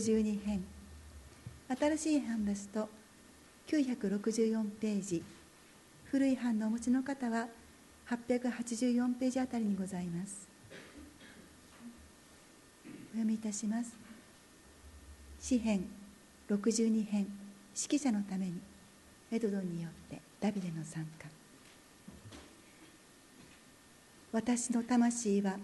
[0.00, 0.64] 12編。
[1.78, 2.88] 新しい版ですと
[3.68, 5.22] 964ページ。
[6.04, 7.46] 古い版のお持ちの方は
[8.08, 10.48] 884ページあたりにございます。
[12.84, 13.94] お読みいたします。
[15.38, 15.84] 詩編
[16.48, 17.26] 62編。
[17.76, 18.54] 指揮者のために。
[19.30, 21.28] エドドンによってダビデの参加。
[24.32, 25.56] 私の魂は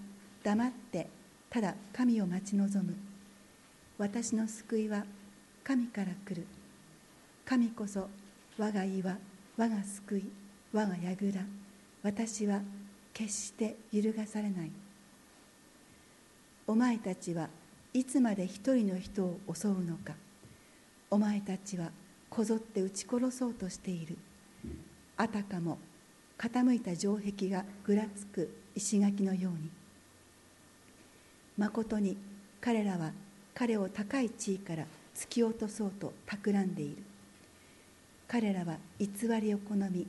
[0.45, 1.09] 黙って
[1.49, 3.06] ただ神を待ち望む。
[3.99, 5.05] 私の救いは
[5.65, 6.47] 神から来る。
[7.47, 8.09] 神こそ
[8.59, 9.17] 我が岩
[9.57, 10.25] 我が救い
[10.71, 11.41] 我が櫓。
[12.03, 12.61] 私は
[13.15, 14.71] 決して揺るがされない。
[16.67, 17.49] お前たちは
[17.95, 20.13] いつまで一人の人を襲うのか。
[21.09, 21.91] お前たちは
[22.29, 24.19] こぞって撃ち殺そうとしている。
[25.17, 25.79] あたかも
[26.37, 29.71] 傾いた城壁がぐらつく石垣のように。
[31.57, 32.19] まことに
[32.61, 33.13] 彼らは
[33.59, 34.85] 彼を高い地位から
[35.15, 37.03] 突き落とそうと企んでいる。
[38.29, 39.09] 彼らは偽
[39.41, 40.07] りを好み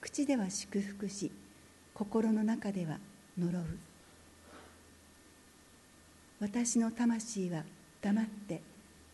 [0.00, 1.30] 口では祝福し
[1.94, 2.98] 心の中では
[3.38, 3.64] 呪う。
[6.40, 7.62] 私の魂は
[8.02, 8.62] 黙って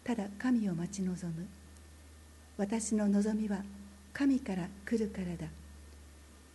[0.02, 1.46] ただ神を待ち望む。
[2.56, 3.58] 私の望みは
[4.14, 5.46] 神から来るからだ。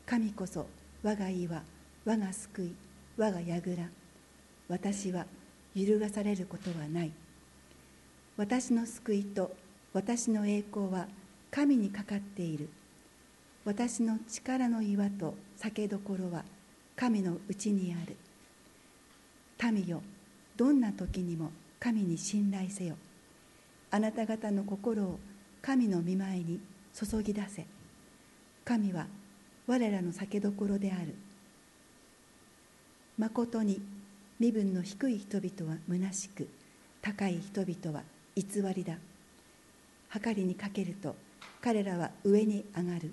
[0.08, 0.66] 神こそ
[1.04, 1.62] 我が岩
[2.06, 2.76] 我が救い
[3.18, 3.88] 我が櫓。
[4.68, 5.28] 私は
[5.80, 7.12] 揺るがされることはない。
[8.38, 9.56] 私の救いと
[9.94, 11.08] 私の栄光は
[11.52, 12.70] 神にかかっている。
[13.66, 16.44] 私の力の岩と酒どころは
[16.96, 18.16] 神のうちにある。
[19.72, 20.02] 民よ
[20.56, 22.96] どんな時にも神に信頼せよ。
[23.92, 25.20] あなた方の心を
[25.62, 26.60] 神の御前に
[26.94, 27.66] 注ぎ出せ。
[28.66, 29.08] 神は
[29.68, 31.16] 我らの酒どころである。
[33.18, 33.82] まことに
[34.40, 36.48] 身分の低い人々は虚しく
[37.02, 38.98] 高い人々は偽りだ。
[40.24, 41.16] 計りにかけると
[41.62, 43.12] 彼らは上に上がる。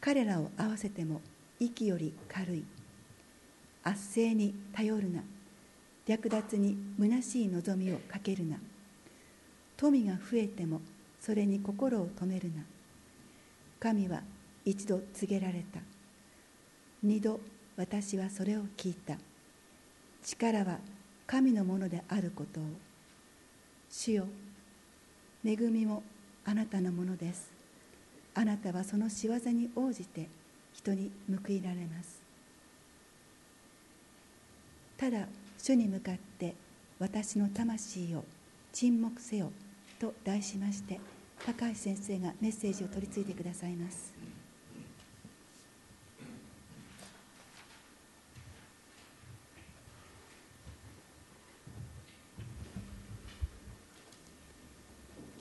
[0.00, 1.20] 彼らを合わせても
[1.60, 2.64] 息より軽い。
[3.84, 5.22] 圧政に頼るな。
[6.04, 8.58] 略奪に虚しい望みをかけるな。
[9.76, 10.80] 富が増えても
[11.20, 12.64] それに心を止めるな。
[13.78, 14.22] 神は
[14.64, 15.78] 一度告げられた。
[17.04, 17.38] 二度
[17.76, 19.16] 私はそれを聞いた。
[20.24, 20.78] 力は
[21.26, 22.64] 神のものであることを。
[23.90, 24.26] 主よ
[25.44, 26.02] 恵みも
[26.44, 27.52] あなたのものです。
[28.34, 30.28] あなたはその仕業に応じて
[30.72, 32.22] 人に報いられます。
[34.96, 36.54] ただ主に向かって
[36.98, 38.24] 私の魂を
[38.72, 39.52] 沈黙せよ
[40.00, 40.98] と題しまして
[41.44, 44.14] 高橋先生がメッセージを取り次いでくださいます。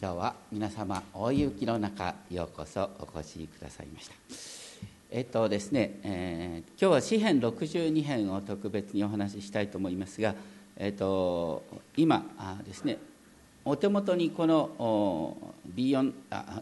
[0.04, 0.36] 今日は。
[0.52, 4.14] 皆様大雪の中ようこそお越しくださいました。
[5.10, 10.36] えっとですね、えー、今日は詩編62編を特別にお話ししたいと思いますが、
[10.76, 11.64] えっと、
[11.96, 12.98] 今あですね
[13.64, 15.38] お手元にこの
[15.74, 16.62] B4 あ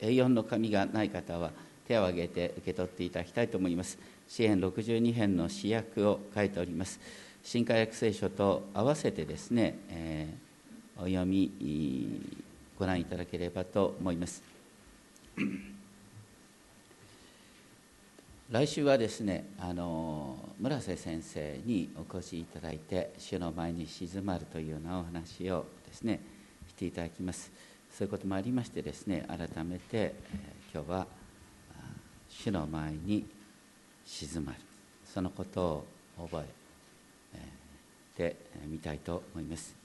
[0.00, 1.52] A4 の紙がない方は
[1.86, 3.96] 手を挙げて受け取っていただきたいと思います。
[4.26, 6.98] 詩編62編の詩訳を書いております。
[7.44, 10.49] 新海訳聖書と合わせてですね、えー
[11.02, 11.50] お読み
[12.78, 14.42] ご覧いただければと思います。
[18.50, 26.20] 来週はですねあの村瀬先生にお越しいただいて主の前に静まるというようなお話をですね
[26.68, 27.50] していただきます。
[27.90, 30.14] そういうこともありましてですね改めて、え
[30.74, 31.06] 今日は
[32.28, 33.24] 主の前に
[34.04, 34.58] 静まる。
[35.06, 35.86] そのこと
[36.18, 36.44] を覚
[37.34, 37.40] え
[38.16, 39.79] てみたいと思います。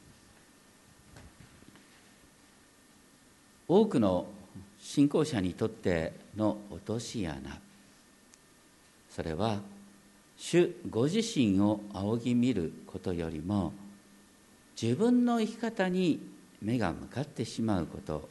[3.67, 4.27] 多くの
[4.79, 7.59] 信仰者にとっての落とし穴
[9.09, 9.59] それは
[10.37, 13.73] 主ご自身を仰ぎ見ることよりも
[14.79, 16.19] 自分の生き方に
[16.61, 18.27] 目が向かってしまうこと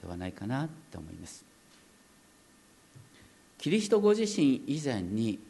[0.00, 1.44] ではないかなと思います。
[3.58, 5.40] キリストご自身以前に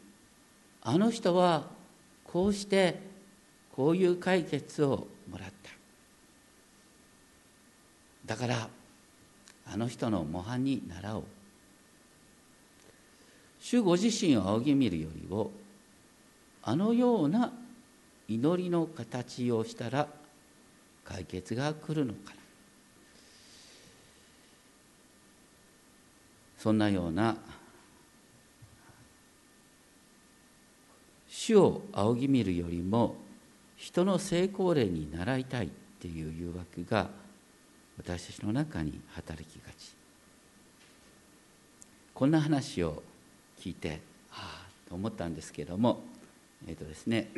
[0.81, 1.67] あの人は
[2.23, 2.99] こうして
[3.75, 5.69] こういう解決をもらった。
[8.25, 8.69] だから
[9.71, 11.23] あの人の模範に習おう。
[13.59, 15.51] 主ご自身を仰ぎ見るよりを
[16.63, 17.51] あのような
[18.27, 20.07] 祈りの形をしたら
[21.03, 22.39] 解決が来るのかな。
[26.57, 27.37] そんなような
[31.27, 33.15] 主を仰ぎ見るよりも
[33.77, 35.69] 人の成功例に習いたいっ
[35.99, 37.09] ていう誘惑が
[37.99, 39.93] 私たちの中に働きがち。
[42.13, 43.03] こんな話を
[43.59, 44.01] 聞いて
[44.31, 46.01] ああと思ったんですけども
[46.67, 47.29] えっ、ー、とですね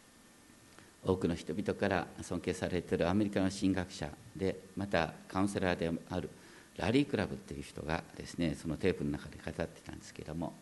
[1.04, 6.30] 多くの人々から尊敬されているアメリカの神学者でまたカウンセラーである
[6.76, 10.54] ラリー・クラブっていう人がですねそのテープの中で語ってたんですけども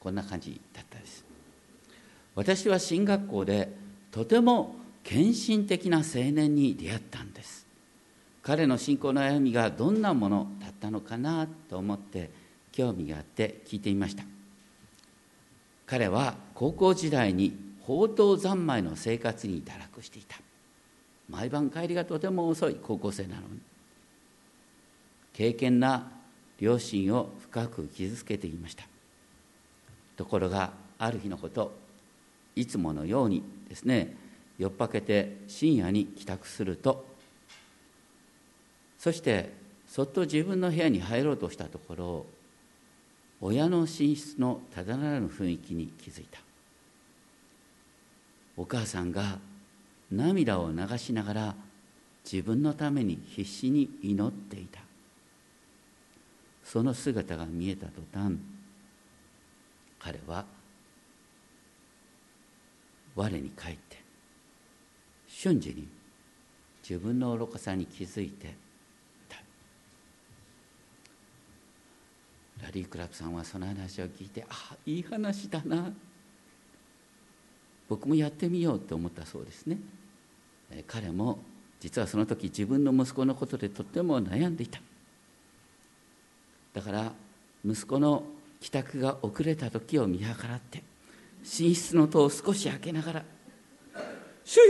[0.00, 1.24] こんな感じだったです。
[2.34, 3.72] 私は進学校で
[4.10, 7.67] とても献身的な青年に出会ったんです。
[8.48, 12.30] 彼の信仰の歩みがどんなものだったのかなと思って
[12.72, 14.24] 興味があって聞いてみました。
[15.84, 20.38] 彼は高校時代に宝刀三昧の生活に堕落していた。
[21.28, 23.60] 毎晩帰りがとても遅い高校生なのに。
[25.34, 26.10] 敬虔な
[26.58, 28.84] 両親を深く傷つけていました。
[30.16, 31.74] ところがある日のこと
[32.56, 34.16] いつものようにですね
[34.56, 37.17] 酔っぱけて深夜に帰宅すると
[38.98, 39.52] そして
[39.86, 42.26] そっと自分の部屋に入ろうとしたところ
[43.40, 46.40] 親の寝室のただならぬ雰囲気に気づいた。
[48.56, 49.38] お母さんが
[50.10, 51.54] 涙を流しながら
[52.30, 54.80] 自分のために必死に祈っていた。
[56.64, 58.36] その姿が見えた途端
[59.98, 60.44] 彼は
[63.14, 63.96] 我に返って
[65.26, 65.88] 瞬時に
[66.86, 68.54] 自分の愚かさに気づいて
[69.30, 69.36] た
[72.62, 75.92] ラリー・クラプさんはその話を聞いてああいい話だな。
[77.88, 79.78] 僕もやってみようと思ったそうですね。
[80.86, 81.38] 彼も
[81.80, 84.80] 実はその時自分の息子のことでとっても悩んでいた。
[86.74, 87.12] だから
[87.64, 88.24] 息子の
[88.60, 90.82] 帰宅が遅れた時を見計らって
[91.42, 93.24] 寝室の戸を少し開けながら
[94.44, 94.64] 「主よ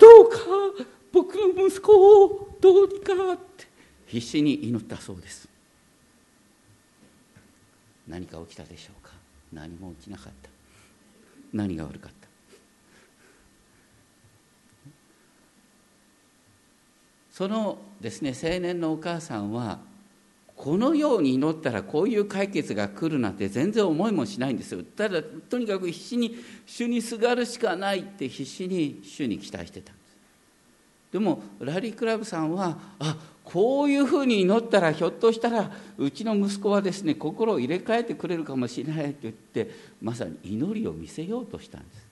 [0.00, 0.38] どうか
[1.12, 3.68] 僕の息子をどうにか」って。
[4.06, 5.47] 必死に祈ったそうです
[8.08, 9.12] 何か起きたでしょうか？
[9.52, 10.50] 何も起きなかった。
[11.52, 12.28] 何が悪かった？
[17.32, 19.78] そのですね青年のお母さんは
[20.56, 24.82] このように祈ったらこういう解決が来るなんて全然思いもしないんですよ。
[24.82, 30.16] ただとにかく必死に主にすがるしかないって必死に主に期待してたんです。
[31.12, 33.16] でもラリー・クラブさんはあ
[33.50, 39.70] こういうふうに祈ったらひょっとしたらうちの息子はですね心を入れ替えてくれるかもしれないと言って
[40.02, 42.08] まさに祈りを見せようとしたんです。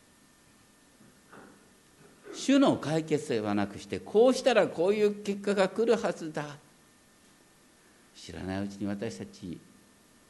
[2.33, 6.56] 主の解決ではなくしてこうしたらこういう結果が来るはずだ。
[8.15, 9.59] 知らないうちに私たち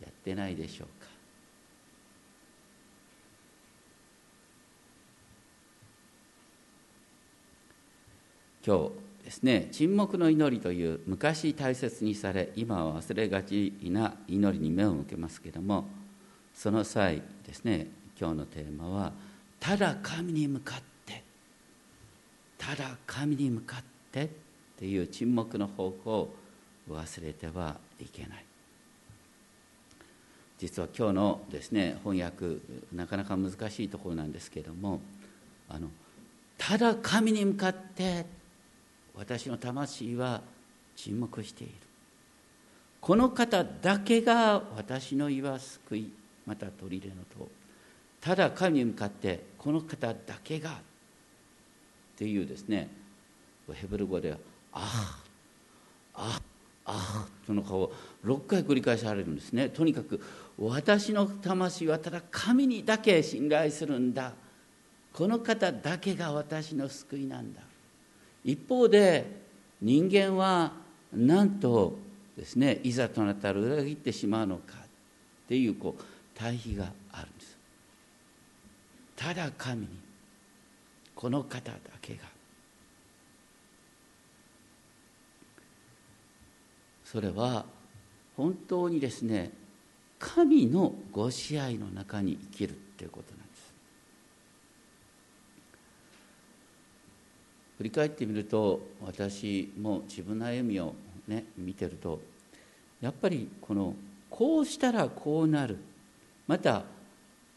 [0.00, 1.06] やってないでしょうか。
[8.66, 15.88] 今日ですね沈黙の祈りという昔大切にされ今は忘れがちな祈りに目を向けますけども
[16.54, 17.88] その際ですね
[18.18, 19.12] 今日のテーマは
[19.58, 21.24] 「ただ神に向かって
[22.56, 23.82] ただ神に向かっ
[24.12, 24.28] て」っ
[24.78, 26.34] ていう沈黙の方向を
[26.88, 28.44] 忘れてはいけない。
[30.58, 32.58] 実は今日のですね翻訳
[32.94, 35.00] なかなか難しいところなんですけども
[35.68, 35.90] あの
[36.56, 38.35] ただ神に向かって
[39.16, 40.42] 私の魂は
[40.94, 41.72] 沈黙している。
[43.00, 46.10] この方だけが私の岩救い
[46.44, 47.48] また砦の塔
[48.20, 50.74] ただ神に向かってこの方だけがっ
[52.16, 52.88] ていうですね
[53.72, 54.38] ヘブル語では
[54.72, 55.22] 「あ
[56.14, 56.40] ああ
[56.86, 57.92] ああその顔を
[58.24, 59.68] 6回繰り返されるんですね。
[59.68, 60.20] とにかく
[60.58, 64.32] 私の魂はただ神にだけ信頼するんだ。
[65.12, 67.60] この方だけが私の救いなんだ。
[68.46, 69.26] 一方で
[69.82, 70.72] 人間は
[71.12, 71.98] なんと
[72.36, 77.58] ですねいざとなったら裏切ってしまうのかっていうこう対比があるんです。
[79.16, 79.88] ただ神に
[81.14, 82.20] この方だけが。
[87.04, 87.64] それは
[88.36, 89.50] 本当にですね
[90.18, 93.74] 神のご支配の中に生きるっていうことなんです
[97.78, 100.94] 振り返ってみると私も自分の歩みを
[101.28, 102.20] ね見てると
[103.00, 103.94] やっぱりこの
[104.30, 105.78] こうしたらこうなる。
[106.46, 106.84] また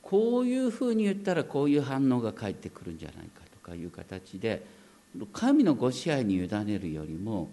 [0.02, 4.66] こういうふうに言ったらこういう反応が返ってくるんじゃないかとかいう形で
[5.34, 7.50] 神のご支配に委ねるよりも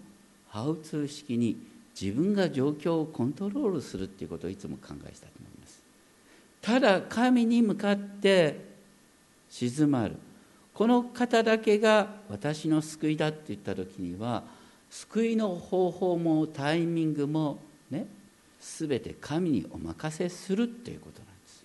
[0.49, 1.57] ハウツー式に
[2.01, 5.83] 自分が状況をコントロールするっていうことをいつも考えしたと思います。
[6.63, 8.59] ただ神に向かって
[9.51, 10.17] 静まる。
[10.77, 14.43] この方だけが私の救いだって言った時には
[14.91, 18.07] 救いの方法もタイミングもね
[18.61, 21.65] 全て神にお任せするっていうことなんです。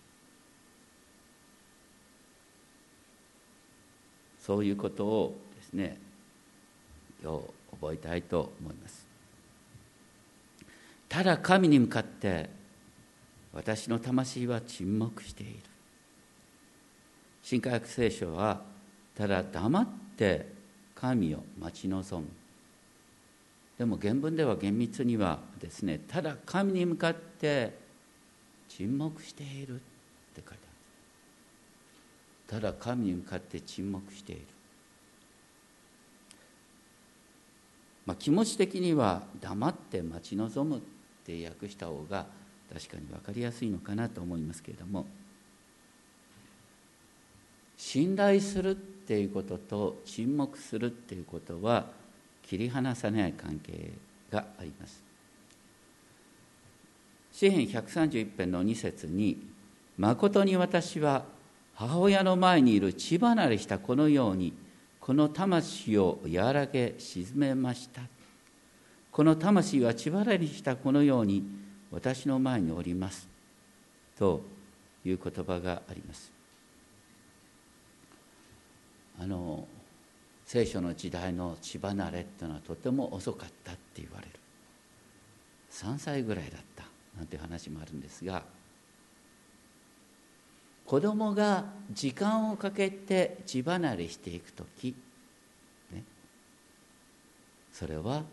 [4.40, 5.98] そういうことをですね
[7.22, 7.44] 今日
[7.82, 9.06] 覚えたいと思います。
[11.10, 12.50] ただ神に向かって
[13.54, 15.60] 私の魂は沈黙している。
[17.44, 18.71] 新科学聖書は
[19.22, 19.88] ただ黙っ
[20.18, 20.48] て
[20.96, 22.28] 神を待ち望む。
[23.78, 27.78] でも原文では厳密にはですねただ神に向かって
[28.68, 29.78] 沈黙しているっ
[30.34, 30.50] て書いて
[32.50, 34.42] あるただ神に向かって沈黙している。
[38.08, 40.82] まあ、気持ち的には黙って待ち望むっ
[41.24, 42.26] て訳した方が
[42.74, 45.06] 確かに分かりやすいのかなと思いますけれども。
[47.78, 51.88] 信頼するっていうことと沈黙するっていうことは
[52.44, 53.92] 切り離さない関係
[54.32, 55.02] があります。
[57.32, 59.42] 詩編131編の2節に
[59.98, 61.26] 「まことに私は
[61.74, 64.54] 母親の前にいる血離れしたこのように
[65.00, 68.02] この魂を和らげ沈めました」
[69.12, 71.44] この魂は血離れしたこのように
[71.92, 73.28] 私の前におります
[74.18, 74.42] と
[75.04, 76.32] いう言葉があります
[79.22, 79.68] あの
[80.46, 84.32] 聖書の時代の血離れっていうのはとても遅かったって言われる
[85.72, 86.86] 3歳ぐらいだった
[87.16, 88.44] なんて話もあるんですが
[90.88, 94.96] 子供が時間をかけて血離れしていく時、
[95.94, 96.04] ね、
[97.72, 98.24] それは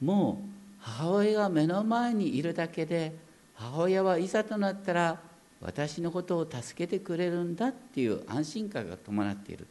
[0.00, 0.44] もう
[0.80, 3.14] 母親が目の前にいるだけで
[3.54, 5.20] 母親はいざとなったら
[5.62, 9.68] 私のことを助けてくれるんだっていう安心感が伴っている。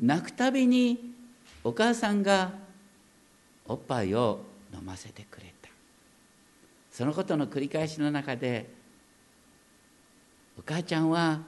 [0.00, 1.12] 泣くたびに
[1.64, 2.52] お母さんが
[3.66, 4.40] おっぱいを
[4.72, 5.68] 飲ませてくれた。
[6.90, 8.68] そのことの繰り返しの中で
[10.58, 11.40] お母ちゃんは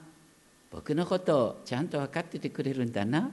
[0.71, 3.29] 僕のことをちゃんと分かっててくれるんだな。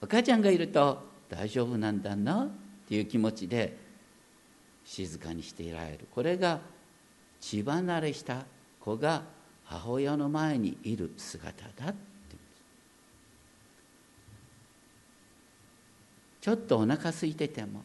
[0.00, 2.48] お母ちゃんがいると大丈夫なんだなっ
[2.88, 3.76] ていう気持ちで
[4.84, 6.06] 静かにしていられる。
[6.12, 6.60] これが
[7.40, 8.44] 血離れした
[8.80, 9.22] 子が
[9.64, 11.96] 母親の前にいる姿だって
[16.46, 17.82] ちょっとお腹空いてても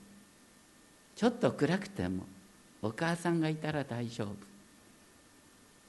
[1.15, 2.25] ちょっと暗くても
[2.83, 4.35] お母さんがいたら大丈夫。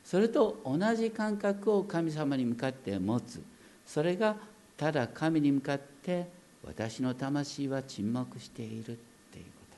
[0.03, 3.43] それと同じ感覚を神様に向かって持つ。
[3.85, 4.37] それが
[4.79, 6.31] ただ神に向かって
[6.65, 8.95] 私の魂は沈黙しているっ
[9.31, 9.77] ていうこと。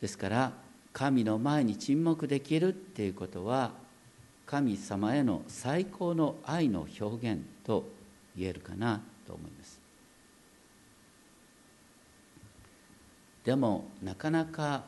[0.00, 0.52] ですから
[0.92, 3.86] 神の前に沈黙できるっていうことは
[4.48, 7.84] 神様への最高の愛の表現と
[8.34, 9.78] 言えるかなと思います。
[13.44, 14.84] でもなかなか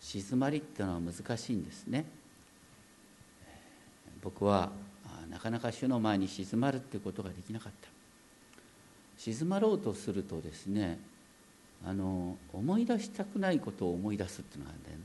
[0.00, 2.04] 静まりっていうのは難しいんですね。
[4.22, 4.72] 僕は
[5.30, 7.88] なかなか主の前に静まるっていうことができなかった。
[9.16, 10.98] 静まろうとするとですね
[11.86, 15.04] あの思い出したくないことを思い出すっていうのがあるんだよね。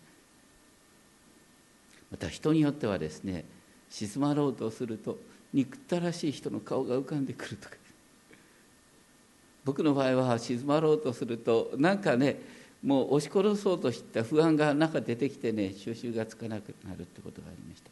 [2.09, 3.45] また人によってはですね
[3.95, 5.17] 静まろうとすると
[5.53, 7.75] 憎ったらしい人の顔が浮かんでくるとか。
[9.63, 12.41] 僕の場合は静まろうとするとなんかね
[12.83, 17.89] もう押し殺そうとした不安が中出てきてね収集がつかなくなるってことがありました。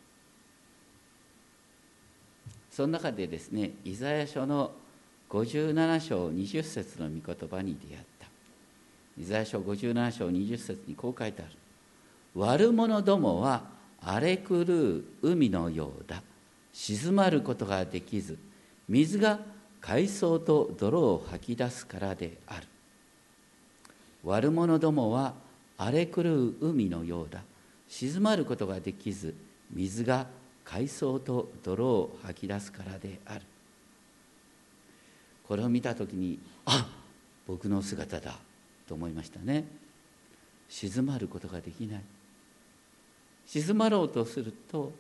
[2.70, 4.72] その中でですねイザヤ書の
[5.30, 8.28] 57章20節の御言葉に出会った。
[9.18, 11.52] イザヤ書57章20節にこう書いてある。
[12.36, 13.72] 悪者どもは
[14.06, 16.22] 荒れ狂う海のようだ。
[16.74, 18.38] 静まることができず
[18.90, 19.40] 水が
[19.80, 22.68] 海藻と泥を吐き出すからである。
[24.24, 25.34] 悪者どもは
[25.78, 27.42] 荒れ狂う海のようだ。
[27.88, 29.36] 静まることができず
[29.72, 30.28] 水が
[30.64, 33.42] 海藻と泥を吐き出すからである。
[35.48, 36.88] これを見た時にあ
[37.46, 38.38] 僕の姿だ
[38.88, 39.66] と思いましたね。
[40.70, 42.02] 静まることができない。
[43.48, 44.92] 静まろうとすると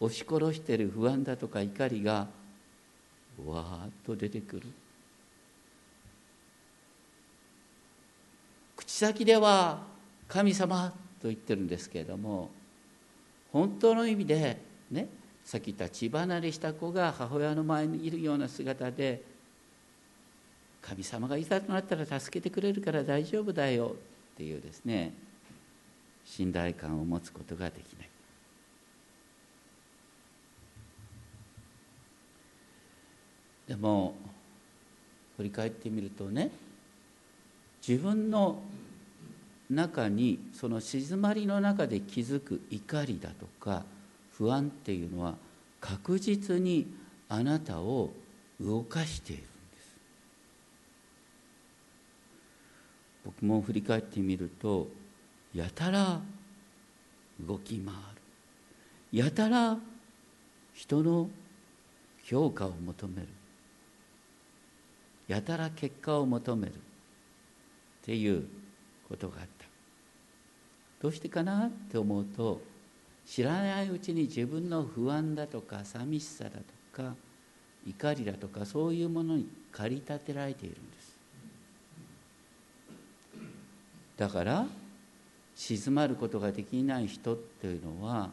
[0.00, 2.28] 押し殺してる不安だとか怒りが
[3.44, 4.62] わーっと出てくる。
[8.76, 9.82] 口先では
[10.28, 12.50] 神様と言ってるんですけれども
[13.52, 14.58] 本当の意味で
[14.90, 15.08] ね
[15.44, 19.22] さっき言った血離れした子が母親の前にいるような姿で
[20.80, 23.94] 神様がいざとなったら助けてくれるから大丈夫だよ
[24.34, 25.12] っていうですね
[26.24, 28.08] 信頼感を持つことができない。
[33.68, 34.14] でも
[35.36, 36.50] 振り返ってみるとね
[37.86, 38.60] 自分の
[39.70, 43.84] 中にその静まりの中で気づく怒りだとか
[44.32, 45.36] 不安っていうのは
[45.80, 46.86] 確実に
[47.28, 48.10] あなたを
[48.60, 49.96] 動かしているんです。
[53.24, 54.88] 僕も振り返ってみると
[55.54, 56.20] やたら
[57.46, 59.18] 動き回る。
[59.18, 59.76] やたら
[60.72, 61.28] 人の
[62.24, 63.28] 評価を求める。
[65.28, 66.76] やたら結果を求めるっ
[68.02, 68.46] ていう
[69.08, 69.66] ことがあった。
[71.00, 72.60] どうしてかなって思うと
[73.26, 77.14] 知らないうちに自分の不安だとか寂しさだとか
[77.86, 81.16] 怒りだとかそういうものに駆り立てられているんです。
[84.16, 84.66] だから
[85.54, 88.30] 静まることができない人っていうのは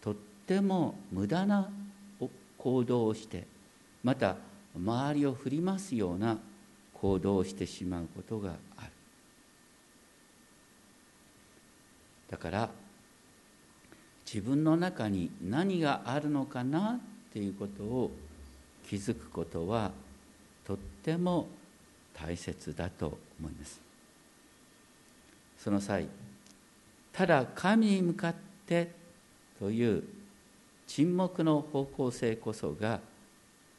[0.00, 0.14] とっ
[0.46, 1.70] ても無駄な
[2.58, 3.46] 行動をして
[4.02, 4.36] また
[4.76, 6.38] 周りを振りますような
[6.94, 8.90] 行動をしてしまうことがある。
[12.30, 12.70] だから
[14.26, 18.10] 自分の中に何があるのかなっていうことを
[18.88, 19.92] 気づくことは
[20.64, 21.46] とっても
[22.12, 23.80] 大切だと思います。
[25.58, 26.08] その際
[27.16, 28.34] ただ神に向かっ
[28.66, 28.90] て
[29.58, 30.04] という
[30.86, 33.00] 沈黙の方向性こそが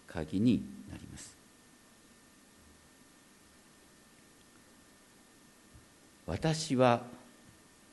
[0.07, 1.37] 鍵になります。
[6.25, 7.03] 私は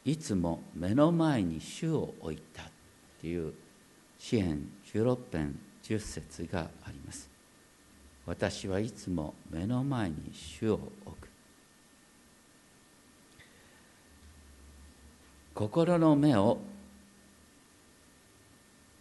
[0.07, 2.67] いつも目の前に主を置いたっ
[3.21, 3.53] ていう
[4.19, 7.29] 詩篇16編10節があります。
[8.25, 11.24] 私はいつも目の前に主を置く。
[15.55, 16.59] 心の目を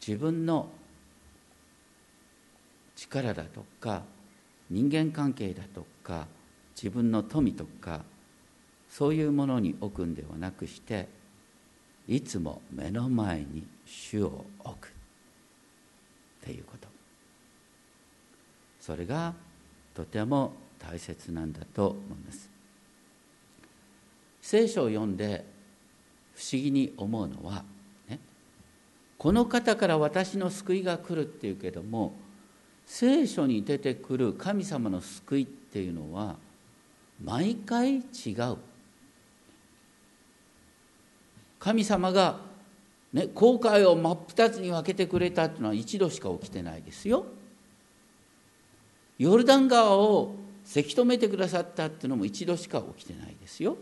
[0.05, 0.69] 自分の
[2.95, 4.03] 力だとか
[4.69, 6.27] 人間関係だとか
[6.75, 8.01] 自分の富とか
[8.87, 11.07] そういうものに置くんではなくして
[12.07, 14.89] いつも目の前に主を置くっ
[16.45, 16.87] ていうこと。
[18.79, 19.33] それが
[19.93, 22.49] とても大切なんだと思います。
[24.41, 25.45] 聖書を読んで
[26.35, 27.63] 不思議に思うのは、
[28.07, 28.19] ね、
[29.17, 32.13] この方から私の救いが来るっていうけども
[32.85, 36.35] 聖書に出てくる神様の救いっていうのは
[37.23, 38.01] 毎回違
[38.51, 38.57] う
[41.59, 42.39] 神様が、
[43.13, 47.25] ね、航海を真っ二つに分けてくれたっていうのは一度しか起きてないですよ。
[49.17, 53.77] ヨルダン川をせき止めてくださったっていうのも一度しか起きてないですよ。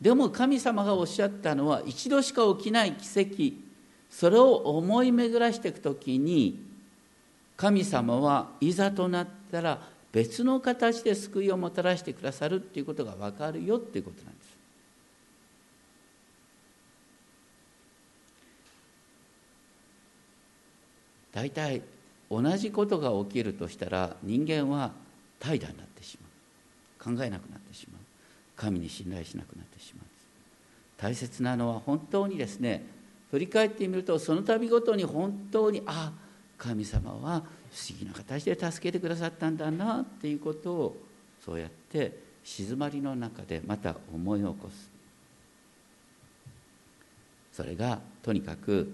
[0.00, 3.68] でも神様がおっしゃったのは一度しか起きない奇跡。
[4.10, 6.64] それを思い巡らしていく時に
[7.56, 9.82] 神様はいざとなったら
[10.12, 14.48] 別の形で救いをもたらしてくださるっていうことが分かるよっていうことなんです。
[21.32, 21.82] 大体
[22.30, 24.92] 同じことが起きるとしたら人間は
[25.38, 27.16] 怠惰になってしまう。
[27.16, 27.97] 考えなくなってしまう。
[28.58, 30.06] 神に信頼しなくなってしまう。
[30.98, 32.84] 大切なのは本当にですね
[33.30, 36.12] 振り返ってみるとその度ごとに本当にあ
[36.58, 40.96] 神様は不思議な形で助けてくださったんだなっていうことを
[41.44, 44.90] そうやって静まりの中でまた思い起こす。
[47.52, 48.92] それがとにかく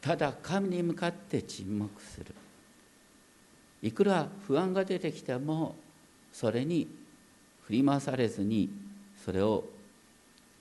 [0.00, 2.34] ただ神に向かって沈黙する。
[3.82, 5.74] いくら不安が出てきても
[6.32, 6.99] それに
[7.70, 8.68] 振り回されずに
[9.24, 9.62] それを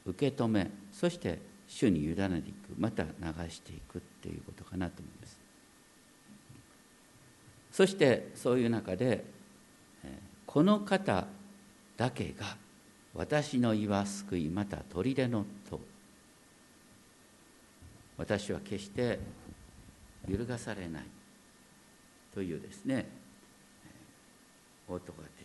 [0.05, 3.09] 受け止めそして主に委ねていくまた流
[3.49, 5.39] していくっていうことかなと思います。
[7.71, 9.25] そしてそういう中で
[10.45, 11.25] この方
[11.97, 12.57] だけが
[13.15, 15.79] 私の岩救いまた砦の塔。
[18.17, 19.17] 私は決して
[20.27, 21.03] 揺るがされない
[22.35, 23.07] というですね
[24.87, 25.38] 応答が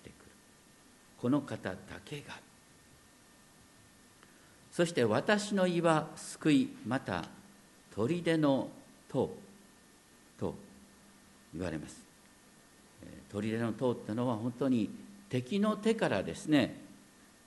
[1.25, 2.35] この方だけが。
[4.71, 7.25] そして私の岩救いまた
[7.95, 8.69] 砦の
[9.09, 9.35] 塔
[10.39, 10.55] と
[11.55, 12.05] 言われます。
[13.33, 14.91] 砦の塔ってのは本当に
[15.31, 16.77] 敵の手からですね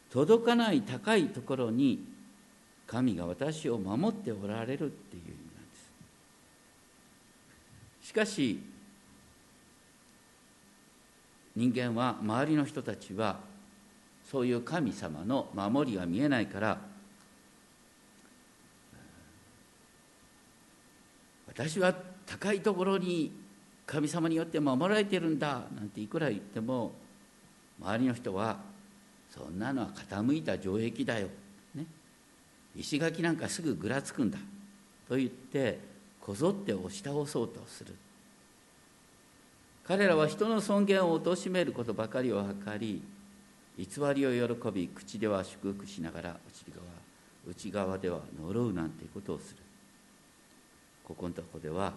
[0.09, 2.03] 届かない高いところに
[2.87, 5.75] 神が私を守っておられるっていう意味なんで
[8.01, 8.07] す。
[8.07, 8.59] しかし
[11.55, 13.55] 人間は周りの人たちは
[14.29, 16.77] そういう神様の守りが見えないから
[21.47, 21.93] 私は
[22.25, 23.31] 高いところに
[23.85, 26.91] 神様によって守られてるんだなんていくら言っても
[27.81, 28.57] 周りの人は
[29.29, 31.29] そんなのは傾いた城壁だよ、
[31.75, 31.85] ね、
[32.75, 34.37] 石垣なんかすぐぐらつくんだ。
[35.07, 35.79] と言って
[36.19, 37.95] こぞって押し倒そうとする。
[39.85, 43.01] 彼らは人の尊厳を貶めることばかりを図り
[43.77, 43.85] 偽
[44.15, 46.87] りを喜び口では祝福しながら内側
[47.47, 49.57] 内側では呪うなんていうことをする。
[51.03, 51.93] ここのとこでは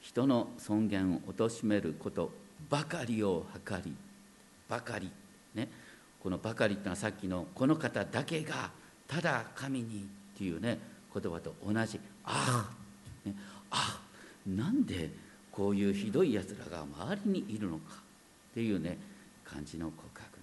[0.00, 2.30] 人の尊厳を貶めること
[2.68, 3.94] ばかりを図り
[4.68, 5.10] ばかり
[5.54, 5.68] ね。
[6.22, 8.70] このばかりっていうのはさっきのこの方だけが
[9.08, 10.78] ただ神にっていうね
[11.12, 11.98] 言葉と同じ。
[12.24, 12.70] あ
[13.24, 13.34] あ、ね、
[13.70, 14.00] あ
[14.46, 15.10] なんで
[15.50, 17.94] こういうひどいやつらが周りにいるのか
[18.50, 18.98] っていうね。
[19.52, 20.36] 感じの告白なんで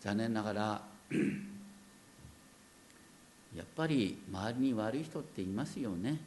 [0.00, 0.82] 残念ながら
[3.54, 6.18] やっぱり周りに悪い人っていますよね。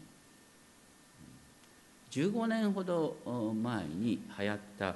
[2.12, 3.18] 15年ほど
[3.62, 4.96] 前に流行った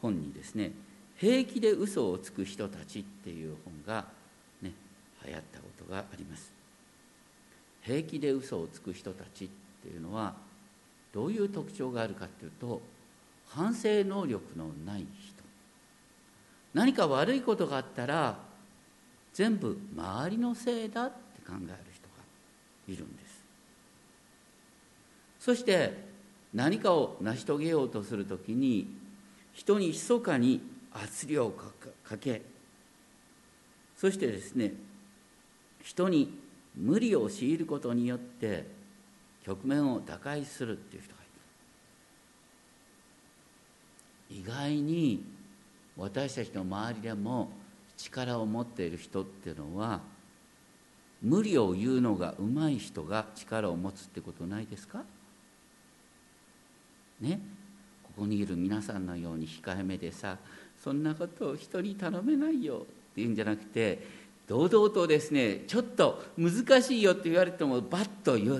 [0.00, 0.72] 本にですね
[1.16, 4.08] 「平気で嘘をつく人たち」っていう本が
[4.60, 4.72] ね
[5.24, 6.52] 流行ったことがあります。
[7.82, 9.48] 平気で嘘をつく人たちっ
[9.82, 10.34] ていうのは
[11.12, 12.82] どういう特徴があるかっていうと
[13.54, 15.42] 反省能力のない人。
[16.74, 18.38] 何か悪いことがあったら
[19.32, 22.14] 全部周りのせいだって考える人が
[22.88, 23.44] いるんです。
[25.38, 26.12] そして
[26.54, 28.88] 何かを成し遂げようとするときに
[29.52, 30.60] 人に密かに
[30.92, 31.50] 圧力を
[32.04, 32.42] かけ
[33.96, 34.72] そしてですね
[35.82, 36.38] 人に
[36.76, 38.66] 無理を強いることによって
[39.44, 41.30] 局面を打開するっていう人がいる
[44.32, 45.22] 意外に
[45.96, 47.50] 私たちの周りでも
[47.98, 50.00] 力を持っている人っていうのは
[51.20, 55.04] 無理を言うのがうまい人が力を持つってことないですか？
[57.20, 57.38] ね？
[58.02, 60.38] ここにいる皆さんのように控えめでさ
[60.82, 64.04] そんなことを人に頼めないよっていうんじゃなくて
[64.48, 68.58] 堂々とですねちょっと難しいよって言われてもバッと言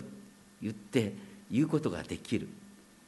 [0.70, 1.14] って
[1.50, 2.48] 言うことができる。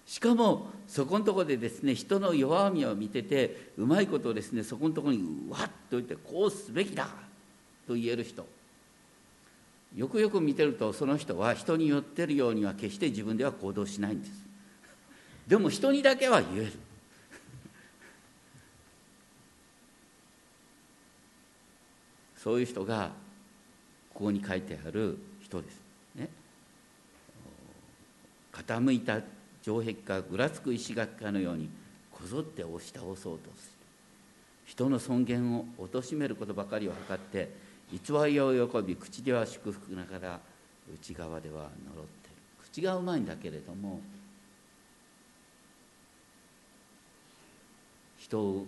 [0.06, 7.08] しかもそこのところでですね人の弱みを見ててうまいことをですねそこのところにわっと言ってこうすべきだ
[7.86, 8.46] と言える人。
[9.96, 14.32] よくよく見てるとその人は人に寄ってるようには決して自分では行動しないんです。
[15.46, 16.72] でも人にだけは言える。
[22.36, 23.12] そういう人が
[24.12, 25.80] ここに書いてある人です。
[26.14, 26.28] ね。
[28.52, 29.20] 傾いた
[29.64, 31.70] 城壁かぐらつく石垣かのように
[32.12, 33.38] こぞって押し倒そうとする
[34.66, 37.50] 人の尊厳を貶めることばかりを図って
[37.90, 40.40] 偽りを喜び口では祝福ながら
[40.94, 44.00] 内側では呪ってる口がうまいんだけれども
[48.18, 48.66] 人を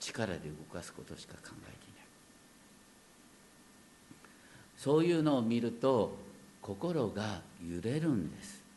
[0.00, 2.04] 力で動かすことしか考えていない。
[4.76, 6.16] そういうのを見ると
[6.62, 8.67] 心が揺れるんです。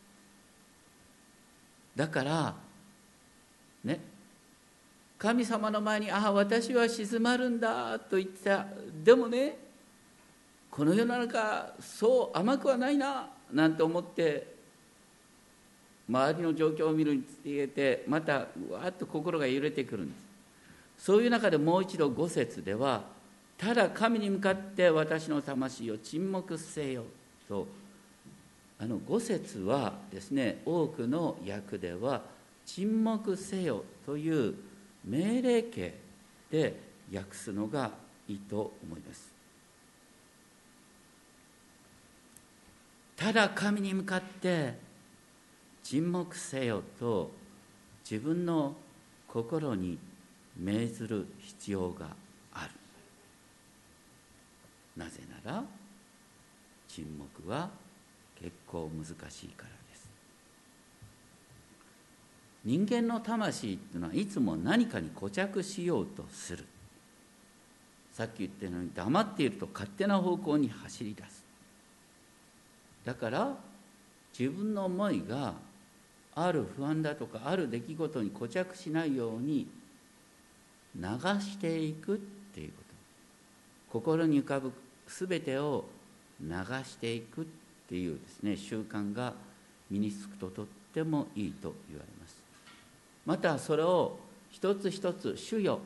[1.96, 2.56] だから
[3.84, 4.00] ね
[5.18, 8.66] 神様の前に「ああ私は静まるんだ」と言った。
[9.04, 9.58] でもね
[10.70, 14.56] この世の中そう甘くはないななんて思って
[16.10, 20.18] 周りの状況を見るにつれてまたうわっと心が揺れてくるんで
[20.98, 21.06] す。
[21.06, 23.04] そういう中でもう一度五節では
[23.58, 27.04] ただ神に向かって私の魂を沈黙せよ
[27.48, 27.68] と
[28.82, 32.24] あの五節はですね多くの訳では
[32.66, 34.56] 沈黙せよという
[35.06, 36.00] 命令形
[36.50, 36.80] で
[37.14, 37.92] 訳すのが
[38.28, 39.32] いいと思います。
[43.16, 44.74] ただ神に向かって
[45.84, 47.30] 沈黙せよと
[48.10, 48.74] 自分の
[49.28, 50.00] 心に
[50.58, 52.08] 命ずる必要が
[52.52, 52.72] ある。
[54.98, 55.64] なぜなら
[56.88, 57.70] 沈黙は
[58.42, 60.10] 結構難しいからです。
[62.66, 66.66] 人間の魂っていうのはいつも何かに固着しようとする。
[68.14, 71.44] さっき言ったように黙っていると勝手な方向に走り出す。
[73.06, 73.58] だから
[74.38, 75.54] 自分の思いが
[76.36, 79.68] ある不安だとかある出来事に固着しないように
[80.96, 81.02] 流
[81.40, 82.18] していくっ
[82.54, 82.76] ていうこ
[83.92, 84.00] と。
[84.00, 84.72] 心に浮かぶ
[85.08, 85.86] 全てを
[86.40, 86.48] 流
[86.86, 87.61] していくって
[87.92, 89.34] ていうですね習慣が
[89.90, 92.42] 身につくととってもいいと言われます。
[93.26, 94.18] またそれを
[94.50, 95.82] 一つ一つ「主よ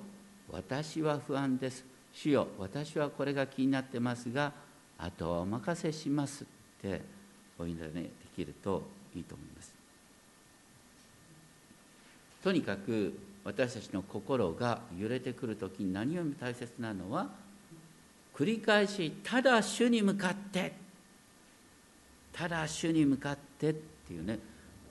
[0.52, 4.54] 私は不安です」「主よ私はこれが気になってますが
[5.00, 6.48] あとはお任せします」っ
[6.80, 7.02] て
[7.58, 8.84] お祈りできると
[9.16, 9.74] いいと思います。
[12.44, 17.30] とにかく私たちの心が揺れてくる時に何よりも大切なのは
[18.36, 20.85] 繰り返しただ主に向かって
[22.36, 24.38] ただ主に向かってっていうね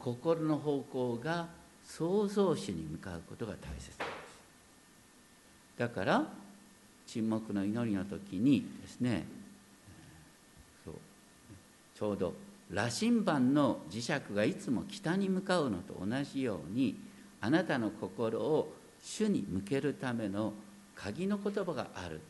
[0.01, 1.47] 心の方向が
[1.85, 4.19] 創造主に向かうことが大切なんです。
[5.77, 6.27] だから
[7.07, 9.27] 沈黙の祈りの時にですね
[10.87, 10.95] そう
[11.95, 12.35] ちょうど
[12.71, 16.97] 羅針盤の磁石がいつも北に向かうのと同じように
[17.43, 20.55] あなたの心を主に向けるための
[20.97, 22.21] 鍵の言葉がある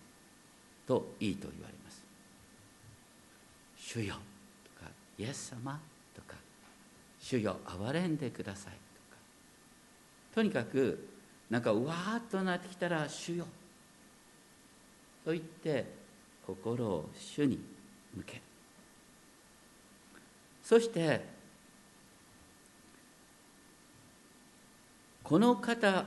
[0.88, 2.04] といいと言われます
[3.78, 4.16] 「主よ」
[5.18, 5.80] 「イエス様」
[6.14, 6.36] とか
[7.20, 9.18] 「主よ憐れんでください」とか。
[10.34, 11.08] とにかく
[11.50, 13.46] なんかうわーっとなってきたら「主よ」
[15.24, 15.86] と言って
[16.46, 17.64] 心を主に
[18.14, 18.42] 向ける。
[20.62, 21.24] そして
[25.22, 26.06] この方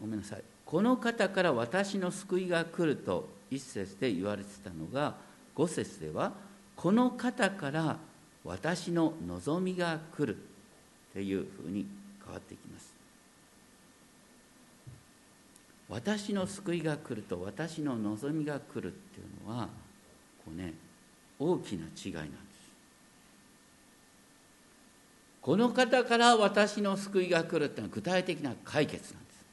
[0.00, 0.44] ごめんなさい。
[0.64, 5.16] この方から私の救いが来ると一節で言われてたのが
[5.58, 6.32] 五節では
[6.76, 7.98] この方から
[8.44, 10.38] 私の望みが来るっ
[11.12, 11.84] ていうふうに
[12.24, 12.94] 変わっていきます。
[15.88, 19.68] 私の救いが来ると私の望みが来るっていうのは
[20.44, 20.74] こうね
[21.38, 22.38] 大きな違いなんです。
[25.42, 29.44] この方から私の救いが来るっていうのは具体的な解決なんです。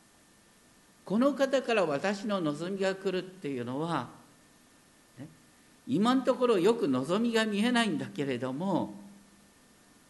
[1.06, 4.10] この方から私の望みが来るっていうのは、
[5.88, 8.94] 今のところよく望みが見えないんだけれども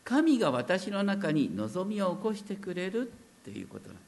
[0.03, 3.11] 神が私の中に望みを起こしてくれる
[3.41, 4.05] っていうことなんです。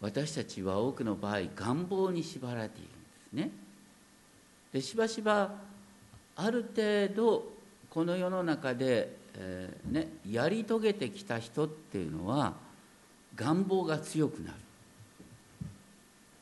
[0.00, 2.96] 私たちは多くの場合願望に縛られているんで
[3.30, 3.50] すね。
[4.72, 5.50] でしばしば
[6.36, 7.44] ある程度
[7.90, 12.54] この世の中で、えー、ね、やり遂げてきた人っていうのは
[13.34, 14.58] 願望が強くなる。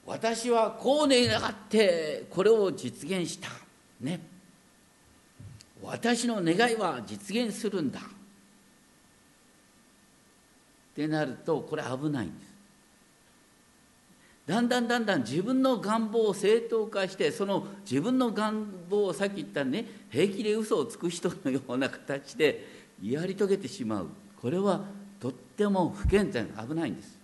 [0.06, 3.48] 私はこう願ってこれを実現した。
[4.00, 4.20] ね。
[5.82, 8.00] 私の願いは実現するんだ。
[8.00, 8.02] っ
[10.94, 12.54] てなるとこれ危ないんです。
[14.46, 22.66] だんだんだんだん自分の願望を正当化してその自分の願望をさっき言ったね平気で嘘をつく人のような形で
[23.02, 24.08] やり遂げてしまう。
[24.40, 24.82] これは
[25.18, 27.18] とっても不健全危ないんです。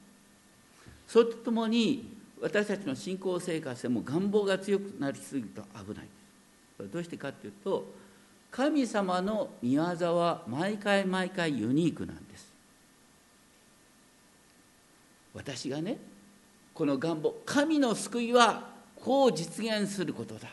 [1.07, 6.05] それとともに私たちの信仰生活でも願望が強くなりすぎると危ない。
[6.79, 7.87] ですどうしてかっていうと
[8.51, 12.51] 神様の御業は毎回毎回ユニークなんです。
[15.35, 15.99] 私がね
[16.75, 20.49] この願望神の救いはこう実現することだ。
[20.49, 20.51] っ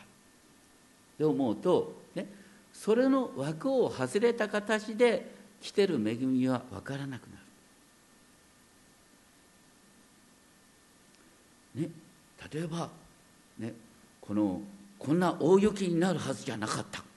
[1.18, 2.26] て思うと、ね、
[2.72, 5.26] それの枠を外れた形で
[5.60, 7.28] 来てる恵みは分からなくな
[11.76, 11.82] る。
[11.82, 11.90] ね、
[12.52, 12.90] 例えば、
[13.58, 13.74] ね、
[14.20, 14.60] この
[14.98, 17.02] こんな大雪になるはずじゃなかった。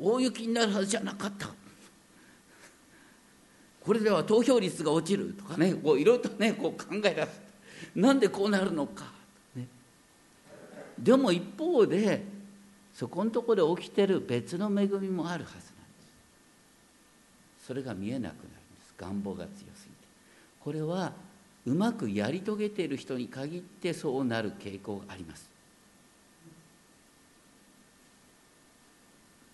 [0.00, 1.50] 大雪になるはずじゃなかった。
[3.80, 7.40] これでは投票率が落ちるとかねこういろいろとねこう考え出す
[7.96, 9.06] なんでこうなるのか、
[9.56, 9.66] ね、
[10.98, 12.22] でも一方で
[12.94, 15.68] そこのところで起きてる別の恵みもあるはずなんで
[17.60, 17.66] す。
[17.66, 18.48] それが見えなくなるんで
[18.82, 18.94] す。
[18.98, 19.80] 願望が強すぎて。
[20.60, 21.12] これは
[21.66, 25.48] うまくやり遂げている人に限ってそうなる傾向があります。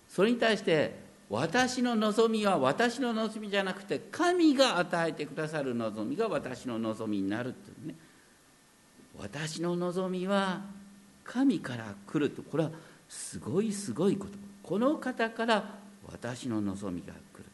[0.09, 7.95] それに対して私の望みは私の望みじゃなくて神が与えてくださる望みが私の望みになるっていうね。
[9.19, 10.61] 私の望みは
[11.23, 12.71] 神から来るとこれは
[13.09, 14.31] すごいすごいこと。
[14.63, 15.79] この方から
[16.11, 17.45] 私の望みが来る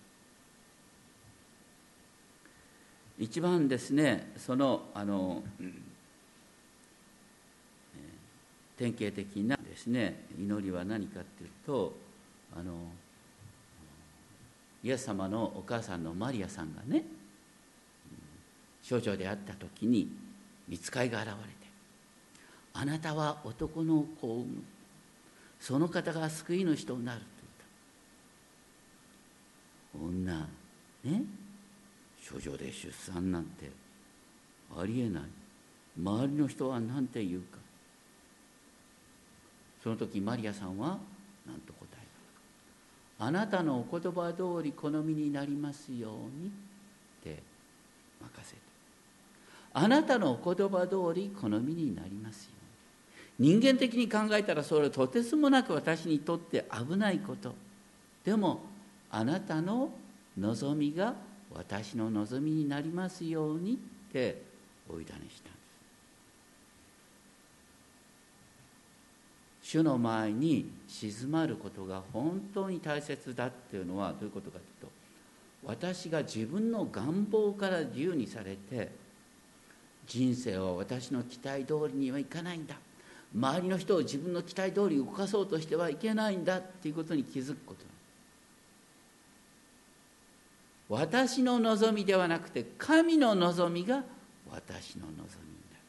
[3.24, 5.42] 一番ですねそのあの、
[8.78, 11.94] 典型的なですね祈りは何かっていうと
[12.54, 12.74] あの
[14.84, 17.06] イエス様のお母さんのマリアさんがね
[18.82, 20.12] 少女であった時に
[20.68, 21.38] 見つかいが現れて
[22.76, 24.64] 「あなたは男の子を産む。
[25.62, 27.28] その方が救い主となる」と
[29.94, 30.34] 言った。
[30.34, 30.50] 女
[31.06, 31.43] ね
[32.24, 33.70] 少女で出産なんて
[34.76, 35.24] ありえない。
[36.02, 37.58] 周りの人は何て言うか。
[39.84, 40.98] その時マリアさんは
[41.46, 41.98] 何と答え
[43.20, 43.26] た。
[43.26, 46.52] あなたのお言葉通り好みになりますようにっ
[47.24, 47.44] て
[48.22, 48.62] 任せて
[49.74, 52.52] あなたのお言葉通り好みになりますよ
[53.40, 53.60] うに。
[53.60, 57.54] 人間的に考えたらそれはとてつもなく私にとって危ないこと。
[58.24, 58.62] でも
[59.12, 59.92] あなたの
[60.38, 61.16] 望みが
[61.56, 64.42] 私の望みになりますようにって
[64.89, 65.42] お委ねしたんです
[69.63, 74.92] 主の前に静まることが本当に大切だっていうのはどういうことかというと
[75.66, 78.92] 私が自分の願望から自由にされて
[80.06, 82.76] 人生は私の期待通りにはいかないんだ。
[83.36, 87.93] 周りの人を自分の期待通り動かそうとしてはいけないんだっていうことに気づくこと。
[90.94, 94.04] 私の望みではなくて神の望みが
[94.48, 95.82] 私の望みになる。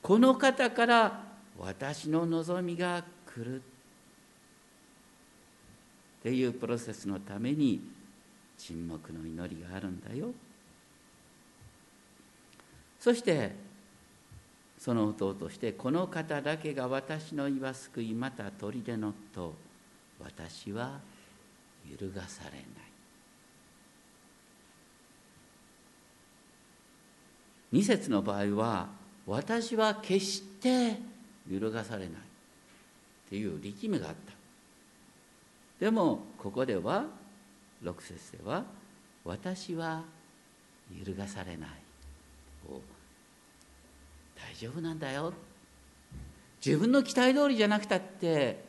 [0.00, 1.24] この方から
[1.58, 3.56] 私の望みが来る。
[3.56, 3.60] っ
[6.22, 7.80] ていうプロセスのために
[8.56, 10.30] 沈黙の祈りがあるんだよ。
[13.00, 13.52] そして
[14.78, 19.54] その音としてこの方だけが私の言わ救いまた砦のと
[20.20, 21.00] 私は
[21.90, 22.87] 揺るがされない。
[27.72, 28.88] 二節の場合は
[29.26, 30.98] 私は決して
[31.50, 32.08] 揺るがされない。
[32.12, 34.32] っていう力みがあった
[35.78, 37.04] でもここでは
[37.84, 38.64] 6節では
[39.24, 40.02] 私は
[40.98, 41.68] 揺るがされない。
[44.34, 45.32] 大丈夫なんだよ。
[46.64, 48.64] 自分の期待通りじゃなくたって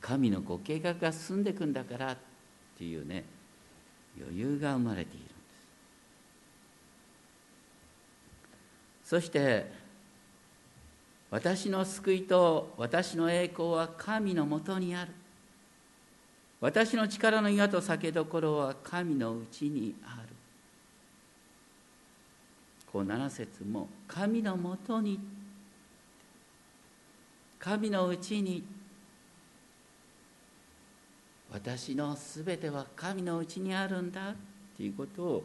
[0.00, 2.16] 神のご計画が進んでいくんだからっ
[2.78, 3.24] ていうね
[4.20, 5.36] 余裕が生まれているんです
[9.06, 9.70] そして
[11.30, 15.12] 私の救いと私の栄光は神のもとにある。
[16.60, 20.34] 私の力の岩と酒どころは神のうちにある。
[22.90, 25.20] こう7節も神のもとに。
[27.60, 28.64] 神のうちに。
[31.52, 34.34] 私のすべては神のうちにあるんだっ
[34.76, 35.44] ていうことを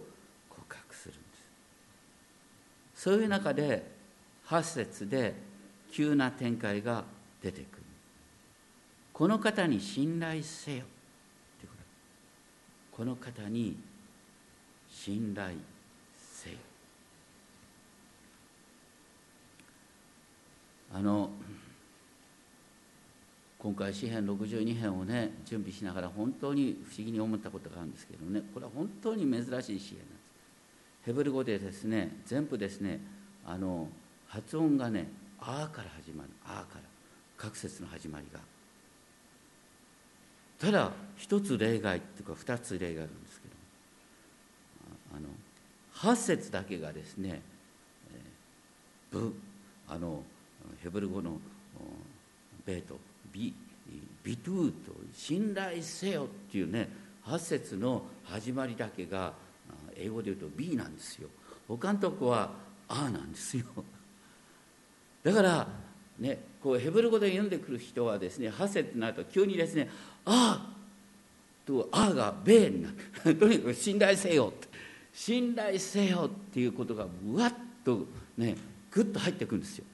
[0.50, 1.14] 告白する。
[3.02, 3.84] そういう中で
[4.46, 5.34] 8節で
[5.92, 7.04] 急な展開が
[7.42, 7.84] 出てくる。
[9.12, 10.84] この方に信頼せよ。
[12.92, 13.76] この方に
[14.88, 15.56] 信頼
[16.16, 16.58] せよ。
[20.94, 21.32] あの
[23.58, 28.44] 今回詩編62編をね準備しながら本当に不思議に思ったことがあるんですけどね。
[28.54, 30.11] これは本当に珍しい詩編
[31.06, 33.00] ヘブル語でですね全部ですね
[33.46, 33.88] あの
[34.28, 35.08] 発音がね
[35.40, 36.82] 「あ」から始まる「あ」から
[37.38, 38.40] 各節の始まりが。
[40.60, 43.56] ただ一つ例外っていうか二つ例があるんですけど
[45.18, 45.28] あの
[45.96, 47.42] 8節だけがですね
[49.10, 49.34] 「ブ」
[49.90, 50.24] あの
[50.84, 51.42] ヘブル語の
[52.64, 53.00] 「ベート」
[53.34, 53.56] 「ビ」
[54.24, 56.90] 「ビトゥ」と「信頼せよ」っていうね
[57.26, 59.34] 8節の始まりだけが
[59.96, 61.30] 英語で言うと「B」なんですよ。
[61.68, 62.52] 他のとこは
[62.88, 63.66] 「あ」なんですよ。
[65.24, 65.68] だから
[66.20, 69.90] ねこうヘブル語で読んでくる人はですね8節になると急にですね
[70.26, 70.76] 「あ」
[71.66, 72.90] と「あ」が「べ」にな
[73.26, 73.36] る。
[73.38, 74.54] とにかく信頼せよ
[75.14, 78.56] 信頼せよっていうことがぶわっとね
[78.92, 79.86] ぐっと入ってくるんですよ。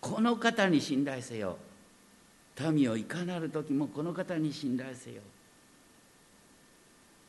[0.00, 1.58] この方に信頼せよ。
[2.72, 5.20] 民をいかなる時もこの方に信頼せよ。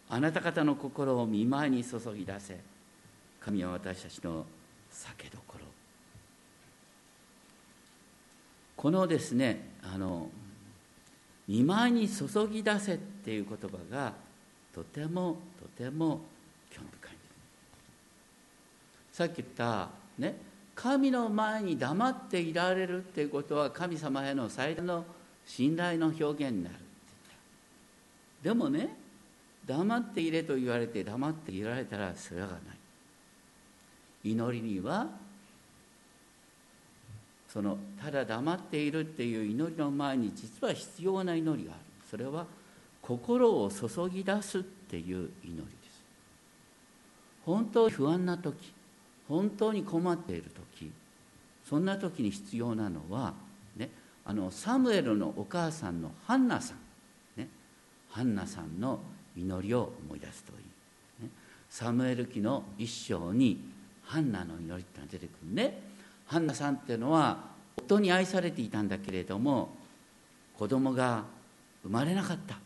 [0.09, 2.57] あなた方の心を見舞いに注ぎ出せ。
[3.39, 4.45] 神は私たちの
[4.89, 5.65] 酒どころ。
[8.75, 10.29] このですねあの
[11.47, 14.13] 見舞いに注ぎ出せっていう言葉が
[14.73, 16.21] とてもとても
[16.69, 17.11] 興味深い
[19.11, 19.89] さっき言った
[20.19, 20.35] ね
[20.75, 25.05] 神の前に黙っていられるっていうことは神様への最大の
[25.45, 26.75] 信頼の表現になる
[28.43, 28.95] でもね
[29.67, 32.59] 黙っていれと言われて黙っていられたらそれがない。
[34.23, 35.07] 祈りには
[37.47, 41.81] そのただ黙っているっていう祈りの前に実は必要な祈りがある。
[42.09, 42.45] それは
[43.01, 46.03] 心を注ぎ出すっていう祈りです。
[47.45, 48.73] 本当に不安な時
[49.27, 50.43] 本当に困っている
[50.75, 50.91] 時
[51.67, 53.33] そんな時に必要なのは、
[53.75, 53.89] ね、
[54.25, 56.77] あのサムエルのお母さんのハンナさん、
[57.39, 57.47] ね、
[58.09, 58.99] ハンナさんの
[59.37, 61.29] 祈りを思い出すといい、ね、
[61.69, 63.59] サムエル記の一章に
[64.03, 65.79] ハンナの祈りってのが出てくるね。
[66.25, 67.37] ハンナさんっていうのは
[67.77, 69.69] 夫に愛されていたんだけれども
[70.57, 71.23] 子供が
[71.83, 72.57] 生まれなかった。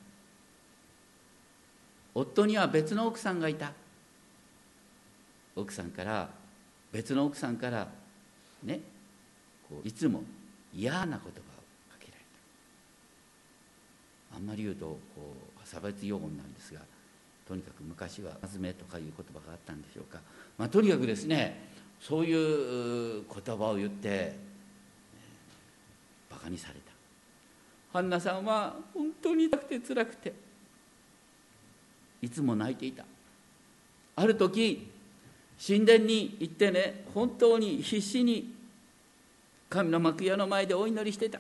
[2.14, 3.74] 夫には別の奥さんがいた。
[5.56, 6.30] 奥さんから
[6.92, 7.88] 別の奥さんから
[8.64, 8.80] ね
[9.70, 10.24] こういつも
[10.74, 11.34] 嫌な言葉をか
[12.00, 12.24] けられ
[14.32, 14.38] た。
[14.38, 16.82] あんまり言うとこう差別用語なんですが
[17.48, 20.20] とにかく昔は「ずめ」とかいう言葉があったんでしょうか、
[20.58, 21.70] まあ、とにかくですね
[22.02, 26.92] そういう言葉を言って、えー、バカにされた。
[27.94, 30.34] ハンナさんは本当に痛くて辛くて
[32.22, 33.06] いつも泣いていた。
[34.16, 34.90] ある時
[35.66, 38.54] 神殿に行ってね本当に必死に
[39.70, 41.40] 神の幕屋の前でお祈りしてた。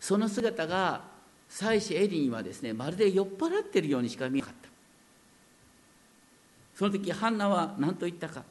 [0.00, 1.07] その姿が
[1.48, 4.68] 妻子エリにはですねまるで酔っ払ってるようにしか見えなかった。
[6.74, 8.44] その時ハンナは何と言ったか。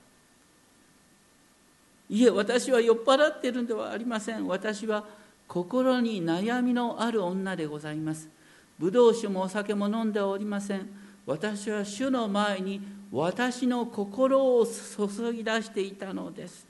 [2.09, 4.47] いえ私は酔っ払ってるんではありません。
[4.47, 5.05] 私は
[5.47, 8.29] 心に悩みのある女でございます。
[8.77, 10.87] ブドウ酒もお酒も飲んでおりません。
[11.25, 12.81] 私は主の前に
[13.11, 16.65] 私の心を注ぎ出していたのです。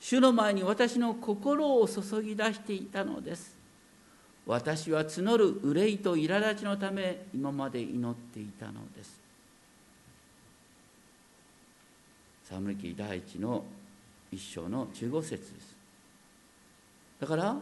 [0.00, 3.57] 主の前に私の心を注ぎ出していたのです。
[4.48, 9.20] 私は募る憂いと苛立ちのため今まで祈っていたのです。
[12.44, 13.62] サムリキ第一の
[14.32, 15.76] 一章の15節です。
[17.20, 17.56] だから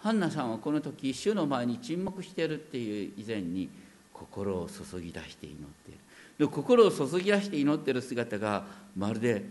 [0.00, 3.68] ハンナさんはこの時主の前に沈黙しているっていう以前に
[4.12, 6.00] 心を注ぎ出して祈っている。
[6.38, 8.66] で心を注ぎ出して祈っている姿が
[8.96, 9.44] まるで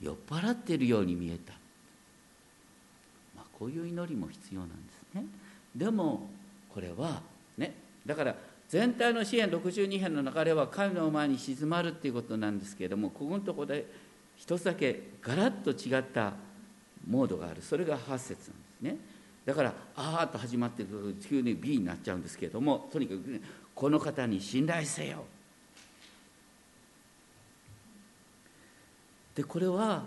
[0.00, 1.54] 酔っ払っているように見えた、
[3.58, 5.24] こういう祈りも必要なんですね。
[5.74, 6.28] でも
[6.72, 7.22] これは
[7.56, 8.34] ねだから
[8.68, 13.86] 全体の支援62編の流れは神の前に静まるっていうことなんですけれどもここのところで
[14.36, 16.34] 一つだけガラッと違った
[17.08, 17.62] モードがある。
[17.62, 18.96] それが8節なんですね。
[19.46, 20.84] だからあーっと始まって
[21.28, 23.40] 急に B になっちゃうんですけれどもとにかく、ね、
[23.74, 25.24] この方に信頼せよ。
[29.36, 30.04] でこれは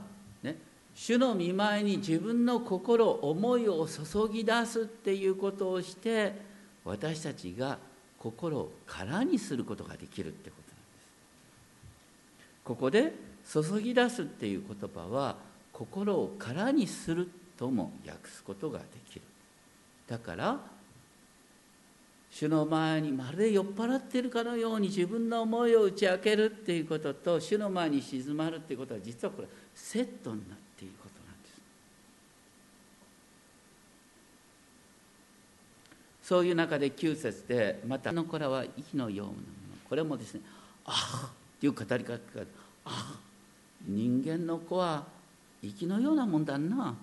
[1.01, 6.33] 主の見舞いに自分の心思いを注ぎ出すっていうことをして
[6.83, 7.77] 私たちが
[8.17, 11.07] 心を空にすることができるってことなんです。
[12.65, 13.13] ここで
[13.49, 15.37] 注ぎ出すっていう言葉は
[15.71, 19.21] 心を空にするとも訳すことができる。
[20.05, 20.59] だから
[22.29, 31.49] 主の前にまるで酔っ払ってるかのように自分の思いを打ち明けるっていうことと主の前に静まるっていうことは実はこれセットになっていることなんで
[36.18, 39.41] すそういう中で9節でまた「の子らは息のようなもの」
[39.89, 40.41] これもですね
[40.85, 41.25] 「ああ」
[41.57, 42.19] っていう語り方が
[42.85, 43.19] 「ああ
[43.87, 45.07] 人間の子は
[45.63, 46.95] 息のようなもんだな」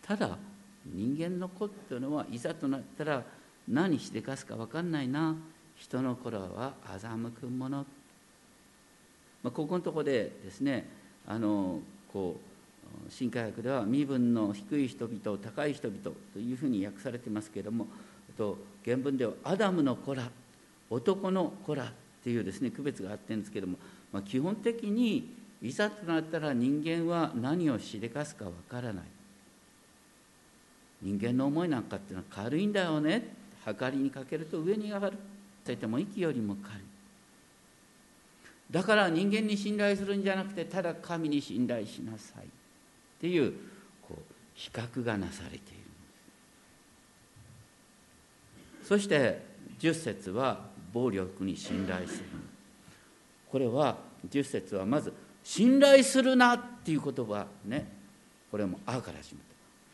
[0.00, 0.38] ただ
[0.86, 3.22] 人間の子っていうのはいざとなったら
[3.68, 5.36] 何してかすか分かんないな。
[5.76, 7.84] 人の頃は欺くもの、
[9.42, 10.88] まあ、ここのとこでですね
[11.26, 16.00] あのこう新科学では身分の低い人々高い人々
[16.32, 17.86] というふうに訳されてますけれども
[18.36, 20.28] と原文ではアダムの子ら
[20.90, 21.86] 男の子らっ
[22.22, 23.78] ていうですね区別があってるんですけども、
[24.12, 29.04] まあ、基本的にいざとなったら人間は何をしでかすかわからない。
[31.00, 33.28] 人間の思いなんかっていうのは軽いんだよね。
[33.64, 35.16] 計りにかけると上に上がる。
[35.64, 36.82] といっても息よりも軽い。
[38.70, 42.48] だから人間に信頼するんじゃなくてただ神に信頼しなさいっ
[43.20, 43.52] ていう
[44.02, 44.22] こう
[44.54, 45.83] 比較がなされている。
[48.84, 49.42] そして
[49.80, 50.60] 10節は
[50.92, 52.24] 暴力に信頼する。
[53.50, 53.96] これは
[54.28, 55.12] 10節はまず
[55.42, 57.90] 信頼するなっていう言葉ね。
[58.50, 59.44] これも「あ」から始まっ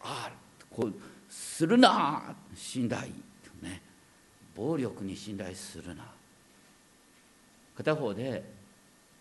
[0.03, 0.33] た「あ」
[0.71, 0.95] こう
[1.29, 3.09] するな信頼
[3.63, 3.81] ね。
[4.55, 6.05] 暴力に信頼するな。
[7.77, 8.45] 片方で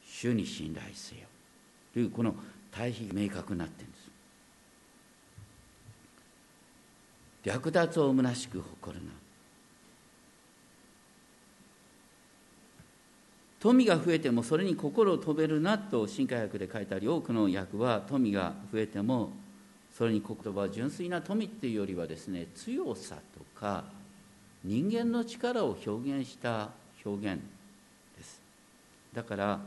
[0.06, 1.28] 主に信頼せよ。
[1.94, 2.36] というこの
[2.72, 4.10] 対比明確になってるんです。
[7.44, 9.12] 略奪を虚しく誇るな。
[13.60, 19.32] 富が増えてもそれに心を止めるなと新海訳で書いてあり多くの訳は富が増えても
[19.98, 23.84] それに言葉は純粋な富っていうよりはですね強さとか
[24.64, 26.70] 人間の力を表現した
[27.06, 27.42] 表現
[28.18, 28.42] です。
[29.14, 29.60] だから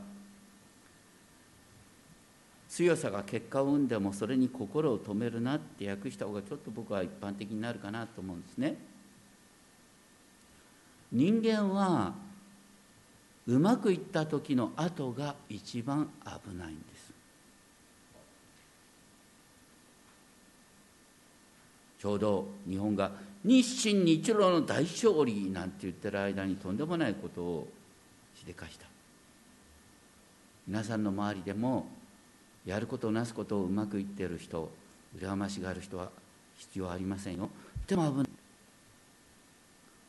[2.69, 8.75] 強さが結果を生んでもそれに心を止めるなって訳した方がちょっと僕は一般的になるかなと思うんですね。
[11.11, 12.15] 人間は
[13.47, 17.13] うまくいった時の後が一番危ないんです。
[21.99, 23.11] ちょうど日本が
[23.43, 27.67] 日清日露の大勝利なんて言ってる間にとんでもないことを
[28.35, 28.85] しでかした。
[30.67, 31.87] 皆さんの周りでも
[32.65, 34.69] やることなすことをうまくいってる人
[35.17, 36.09] 羨ましがる人は
[36.57, 37.49] 必要ありませんよ。
[37.87, 38.27] でも危ない。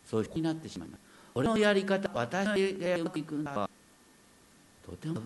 [0.07, 1.04] そういう人になってしまいます。
[1.35, 3.69] 俺のやり方私のやり方うまくいくんだ
[4.87, 5.23] とても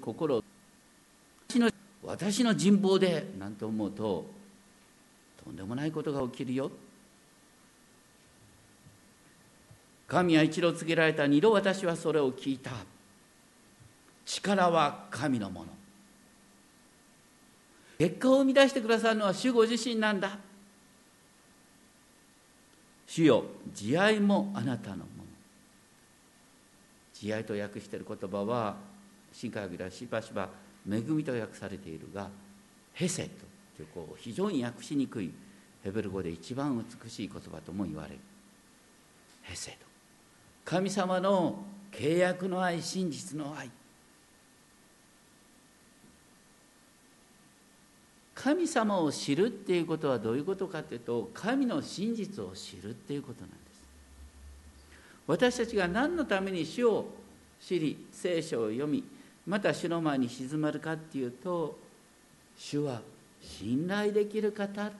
[0.00, 0.42] 心
[1.48, 1.70] 私の
[2.02, 4.26] 私の人望でなんて思うと
[5.44, 6.70] とんでもないことが起きるよ。
[10.06, 11.26] 神は一度告げられた。
[11.26, 12.70] 二度私はそれを聞いた。
[14.24, 15.66] 力は神のもの。
[17.98, 20.38] 結果を生み出してくださるのは主ご自身なんだ。
[23.08, 23.44] 主よ
[23.74, 25.08] 慈愛もあなたのもの。
[27.14, 28.76] 慈愛と訳している言葉は
[29.32, 30.50] 新科学ではしばしば
[30.86, 32.28] 恵みと訳されているが
[32.92, 33.28] ヘセト
[33.76, 35.32] というこう非常に訳しにくい
[35.82, 38.18] ヘベル語で一番美しい言葉とも言われる。
[39.42, 39.78] ヘセト
[40.66, 43.70] 神様の契約の愛真実の愛。
[48.40, 53.58] 神様を知るっていうことはどういうことかというと神の真実を知るっていうことなんです。
[55.26, 57.06] 私たちが何のために主を
[57.60, 59.02] 知り聖書を読み
[59.44, 61.76] また主の前に静まるかっていうと
[62.56, 63.02] 主は
[63.42, 64.92] 信頼できる方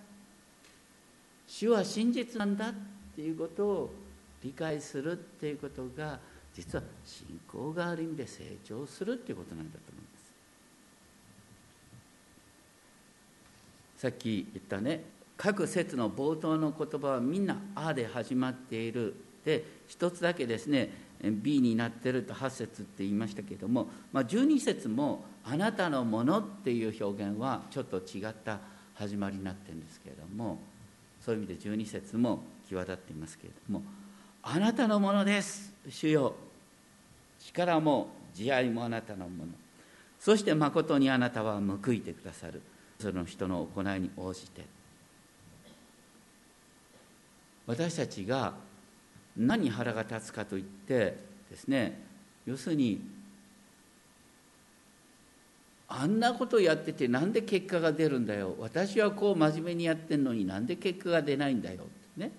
[1.47, 2.75] 主は真実なんだっ
[3.15, 3.95] ていうことを
[4.43, 6.19] 理解するっていうことが
[6.55, 10.19] 実は信仰がある意味で成長するっていうことなんだと思います
[13.99, 15.05] さっき言ったね
[15.37, 19.15] 各節の冒頭の言葉はみんな「あ」で始まっている。
[19.45, 20.91] で一つだけですね
[21.23, 28.61] B になってると8節って言いましたけども、まあ、12節も「あなたのもの」っていう表現はちょっと違った
[28.95, 30.59] 始まりになってるんですけれども
[31.21, 33.83] そういう意味で12節も際立っていますけれども
[34.43, 36.37] 「あなたのものです主よ。
[37.41, 39.53] 力も慈愛もあなたのもの。
[40.21, 42.61] そしてまことにあなたは報いてくださる」
[42.99, 44.65] その人の行いに応じて。
[47.67, 48.55] 私たちが
[49.37, 51.17] 何に腹が立つかといって
[51.51, 52.01] ですね
[52.47, 52.99] 要するに
[55.87, 58.55] あんなことやっててなんで結果が出るんだよ。
[58.59, 61.77] 私はこう真面目にやってんのになんで結果が出ないんだよ。
[61.77, 62.31] ってね。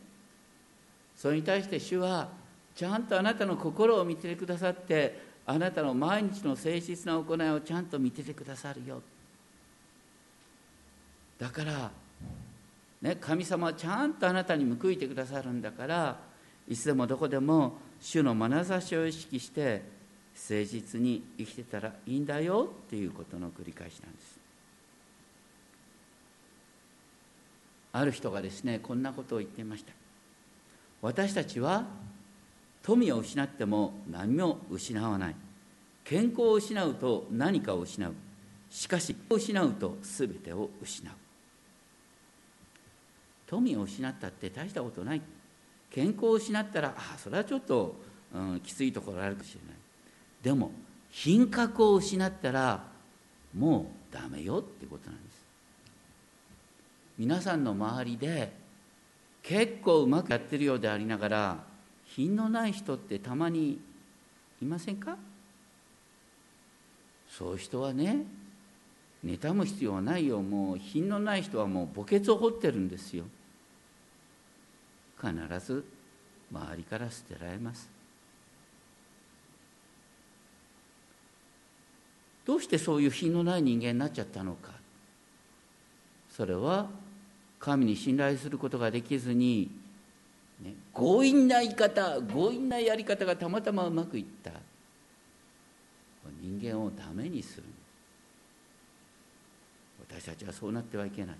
[1.15, 2.29] それに対して主は
[2.75, 9.01] ちゃんとあなたの心を見てくださってあなたの毎日の誠実な行いをちゃんと見ててくださるよ。
[11.39, 11.91] だから、
[13.01, 16.17] ね、神様はちゃんとあなたに報いてくださるんだから
[16.67, 19.81] いつでもどこでも主の眼差しを意識して
[20.35, 24.39] 誠実に生きてたらいいんだよっていうことの繰り返しなんです。
[27.91, 29.91] ある人がですねこんなことを言っていました。
[31.01, 31.85] 私たちは
[32.83, 35.35] 富を失っても何も失わない。
[36.03, 38.13] 健康を失うと何かを失う。
[38.69, 41.13] しかし失うと全てを失う。
[43.49, 45.21] 富を失ったって大したことない。
[45.89, 47.95] 健康を失ったらあそれはちょっと、
[48.33, 49.77] うん、きついところあるかもしれない。
[50.43, 50.71] でも
[51.09, 52.83] 品格を失ったら
[53.57, 55.39] もうダメよってことなんです。
[57.17, 58.53] 皆さんの周りで
[59.41, 61.63] 結構うまくやってるようでありながら
[62.05, 63.79] 品のない人ってたまに
[64.61, 65.17] いませんか？
[67.29, 68.25] そういう人はね
[69.25, 70.41] 妬む必要はないよ。
[70.41, 73.25] もう品のない人はもう墓穴を掘ってるんですよ。
[75.21, 75.83] 必ず
[76.51, 77.89] 周りから捨てられます。
[82.45, 84.71] どうしてそういう品のない人間になっちゃったのか。
[86.29, 86.89] それは
[87.59, 89.69] 神に信頼することができずに、
[90.61, 94.51] ね、強引な言い方強引なやり方がたまたまうまくいった。
[96.41, 97.63] 人間をダメにする。
[100.09, 101.35] 私たちはそうなってはいけない。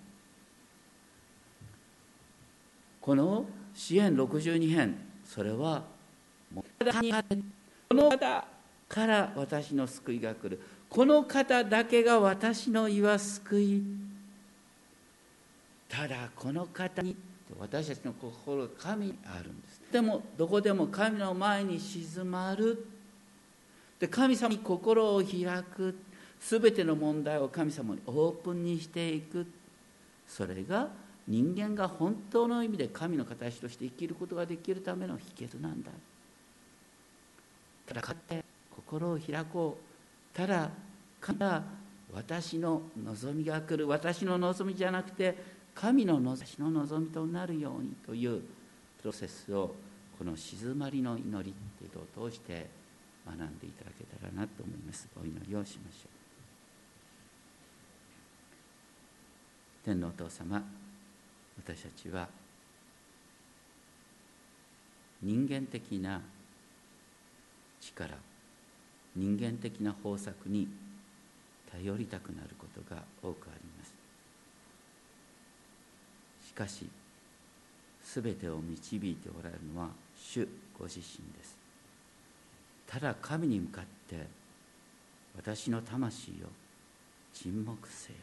[3.01, 3.45] この
[3.79, 5.83] 支援62編それは
[6.53, 6.65] こ
[7.91, 8.45] の方
[8.89, 10.59] から私の救いが来る。
[10.89, 13.83] この方だけが私の言わ救い。
[15.87, 17.15] ただこの方に
[17.57, 19.81] 私たちの心が神にあるんです。
[19.93, 22.85] でもどこでも神の前に静まる。
[23.97, 25.97] で神様に心を開く。
[26.41, 29.47] 全ての問題を神様にオープンにしていく。
[30.27, 30.89] それが
[31.29, 35.91] 人間が本当の意味で神の形として生きることができるための秘訣なんだ。
[37.85, 38.43] ただ勝って
[38.75, 40.35] 心を開こう。
[40.35, 40.71] ただ
[41.21, 41.63] から
[42.11, 43.87] 私の望みが来る。
[43.87, 45.37] 私の望みじゃなくて
[45.75, 48.41] 神の私の望みとなるようにという
[48.99, 49.75] プロセスを
[50.17, 52.67] この静まりの祈りっていうのを通して
[53.27, 55.07] 学んでいただけたらなと思います。
[55.21, 56.09] お祈りをしましょう。
[59.85, 60.78] 天皇お父様
[61.63, 62.27] 私たちは
[65.21, 66.21] 人間的な
[67.81, 68.15] 力
[69.15, 70.67] 人間的な方策に
[71.71, 73.93] 頼りたくなることが多くあります。
[76.47, 76.87] しかし
[78.03, 80.47] 全てを導いておられるのは主
[80.77, 81.03] ご自身
[81.37, 81.57] です。
[82.87, 84.25] ただ神に向かって
[85.35, 86.47] 私の魂を
[87.33, 88.19] 沈黙せよ。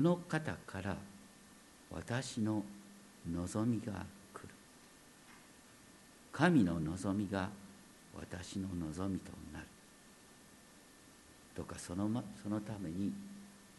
[0.00, 0.96] この方から
[1.90, 2.64] 私の
[3.30, 3.92] 望みが
[4.32, 4.48] 来る。
[6.32, 7.50] 神の望みが
[8.18, 9.66] 私の望みとなる。
[11.54, 13.12] どうかそのまそのために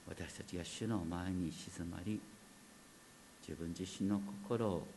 [0.08, 2.22] 私たちが主の前に静まり
[3.42, 4.88] 自分自身の心を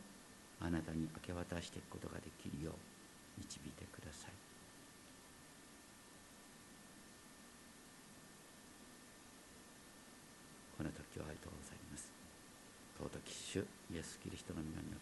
[0.61, 2.75] あなたに明け渡していくことができるよう
[3.39, 4.45] 導いてください
[10.77, 12.11] この時はありがとうございます
[12.99, 13.65] 尊き主
[13.95, 14.94] イエス・キリストの皆に。